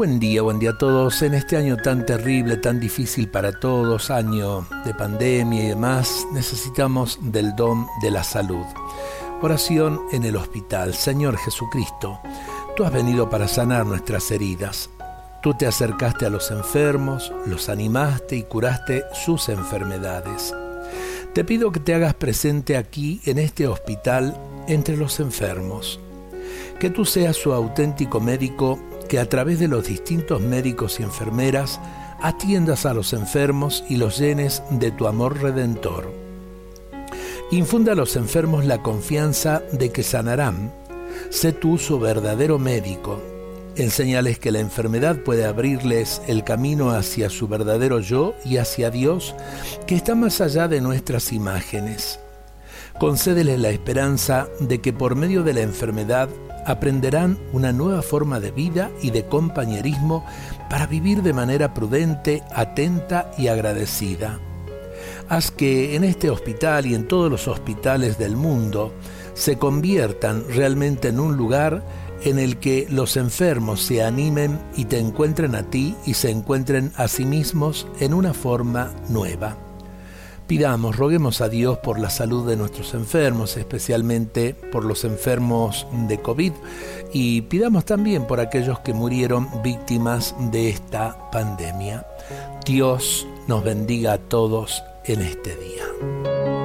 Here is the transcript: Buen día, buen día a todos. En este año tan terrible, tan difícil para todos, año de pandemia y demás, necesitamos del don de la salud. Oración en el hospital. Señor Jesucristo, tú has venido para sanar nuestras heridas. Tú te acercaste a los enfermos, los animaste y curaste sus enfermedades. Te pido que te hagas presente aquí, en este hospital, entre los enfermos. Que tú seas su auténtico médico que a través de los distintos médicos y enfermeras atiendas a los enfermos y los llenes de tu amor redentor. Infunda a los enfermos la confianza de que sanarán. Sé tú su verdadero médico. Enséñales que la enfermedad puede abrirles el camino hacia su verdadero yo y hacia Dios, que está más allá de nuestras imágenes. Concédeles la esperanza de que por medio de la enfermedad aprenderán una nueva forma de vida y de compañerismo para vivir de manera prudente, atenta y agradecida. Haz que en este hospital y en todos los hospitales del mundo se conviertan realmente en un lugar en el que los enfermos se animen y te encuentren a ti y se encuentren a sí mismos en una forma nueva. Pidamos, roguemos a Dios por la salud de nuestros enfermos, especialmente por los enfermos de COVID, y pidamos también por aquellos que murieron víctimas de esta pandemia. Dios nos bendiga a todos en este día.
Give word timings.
Buen 0.00 0.18
día, 0.18 0.40
buen 0.40 0.58
día 0.58 0.70
a 0.70 0.78
todos. 0.78 1.20
En 1.20 1.34
este 1.34 1.58
año 1.58 1.76
tan 1.76 2.06
terrible, 2.06 2.56
tan 2.56 2.80
difícil 2.80 3.28
para 3.28 3.52
todos, 3.52 4.10
año 4.10 4.66
de 4.82 4.94
pandemia 4.94 5.62
y 5.62 5.68
demás, 5.68 6.26
necesitamos 6.32 7.18
del 7.20 7.54
don 7.54 7.86
de 8.00 8.10
la 8.10 8.24
salud. 8.24 8.64
Oración 9.42 10.00
en 10.10 10.24
el 10.24 10.36
hospital. 10.36 10.94
Señor 10.94 11.36
Jesucristo, 11.36 12.18
tú 12.74 12.84
has 12.84 12.92
venido 12.94 13.28
para 13.28 13.46
sanar 13.46 13.84
nuestras 13.84 14.30
heridas. 14.30 14.88
Tú 15.42 15.52
te 15.52 15.66
acercaste 15.66 16.24
a 16.24 16.30
los 16.30 16.50
enfermos, 16.50 17.30
los 17.44 17.68
animaste 17.68 18.36
y 18.36 18.44
curaste 18.44 19.04
sus 19.12 19.50
enfermedades. 19.50 20.54
Te 21.34 21.44
pido 21.44 21.72
que 21.72 21.80
te 21.80 21.92
hagas 21.92 22.14
presente 22.14 22.78
aquí, 22.78 23.20
en 23.26 23.38
este 23.38 23.66
hospital, 23.66 24.34
entre 24.66 24.96
los 24.96 25.20
enfermos. 25.20 26.00
Que 26.78 26.88
tú 26.88 27.04
seas 27.04 27.36
su 27.36 27.52
auténtico 27.52 28.18
médico 28.18 28.78
que 29.10 29.18
a 29.18 29.28
través 29.28 29.58
de 29.58 29.66
los 29.66 29.88
distintos 29.88 30.40
médicos 30.40 31.00
y 31.00 31.02
enfermeras 31.02 31.80
atiendas 32.22 32.86
a 32.86 32.94
los 32.94 33.12
enfermos 33.12 33.82
y 33.88 33.96
los 33.96 34.18
llenes 34.18 34.62
de 34.70 34.92
tu 34.92 35.08
amor 35.08 35.42
redentor. 35.42 36.12
Infunda 37.50 37.92
a 37.92 37.96
los 37.96 38.14
enfermos 38.14 38.64
la 38.64 38.84
confianza 38.84 39.64
de 39.72 39.90
que 39.90 40.04
sanarán. 40.04 40.72
Sé 41.28 41.52
tú 41.52 41.76
su 41.76 41.98
verdadero 41.98 42.60
médico. 42.60 43.20
Enséñales 43.74 44.38
que 44.38 44.52
la 44.52 44.60
enfermedad 44.60 45.16
puede 45.24 45.44
abrirles 45.44 46.22
el 46.28 46.44
camino 46.44 46.90
hacia 46.92 47.30
su 47.30 47.48
verdadero 47.48 47.98
yo 47.98 48.36
y 48.44 48.58
hacia 48.58 48.90
Dios, 48.90 49.34
que 49.88 49.96
está 49.96 50.14
más 50.14 50.40
allá 50.40 50.68
de 50.68 50.80
nuestras 50.80 51.32
imágenes. 51.32 52.20
Concédeles 53.00 53.58
la 53.58 53.70
esperanza 53.70 54.46
de 54.60 54.80
que 54.80 54.92
por 54.92 55.16
medio 55.16 55.42
de 55.42 55.54
la 55.54 55.62
enfermedad 55.62 56.28
aprenderán 56.66 57.38
una 57.52 57.72
nueva 57.72 58.02
forma 58.02 58.40
de 58.40 58.50
vida 58.50 58.90
y 59.02 59.10
de 59.10 59.26
compañerismo 59.26 60.24
para 60.68 60.86
vivir 60.86 61.22
de 61.22 61.32
manera 61.32 61.74
prudente, 61.74 62.42
atenta 62.54 63.30
y 63.38 63.48
agradecida. 63.48 64.38
Haz 65.28 65.50
que 65.50 65.96
en 65.96 66.04
este 66.04 66.30
hospital 66.30 66.86
y 66.86 66.94
en 66.94 67.06
todos 67.08 67.30
los 67.30 67.48
hospitales 67.48 68.18
del 68.18 68.36
mundo 68.36 68.92
se 69.34 69.58
conviertan 69.58 70.44
realmente 70.48 71.08
en 71.08 71.20
un 71.20 71.36
lugar 71.36 71.84
en 72.24 72.38
el 72.38 72.58
que 72.58 72.86
los 72.90 73.16
enfermos 73.16 73.80
se 73.82 74.02
animen 74.02 74.60
y 74.76 74.84
te 74.84 74.98
encuentren 74.98 75.54
a 75.54 75.62
ti 75.62 75.96
y 76.04 76.14
se 76.14 76.30
encuentren 76.30 76.92
a 76.96 77.08
sí 77.08 77.24
mismos 77.24 77.86
en 78.00 78.12
una 78.12 78.34
forma 78.34 78.92
nueva. 79.08 79.69
Pidamos, 80.50 80.96
roguemos 80.96 81.42
a 81.42 81.48
Dios 81.48 81.78
por 81.78 82.00
la 82.00 82.10
salud 82.10 82.44
de 82.44 82.56
nuestros 82.56 82.94
enfermos, 82.94 83.56
especialmente 83.56 84.52
por 84.72 84.84
los 84.84 85.04
enfermos 85.04 85.86
de 86.08 86.20
COVID, 86.20 86.52
y 87.12 87.42
pidamos 87.42 87.84
también 87.84 88.26
por 88.26 88.40
aquellos 88.40 88.80
que 88.80 88.92
murieron 88.92 89.48
víctimas 89.62 90.34
de 90.50 90.70
esta 90.70 91.30
pandemia. 91.30 92.04
Dios 92.66 93.28
nos 93.46 93.62
bendiga 93.62 94.14
a 94.14 94.18
todos 94.18 94.82
en 95.04 95.22
este 95.22 95.54
día. 95.54 96.59